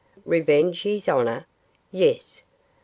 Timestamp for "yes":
1.91-2.41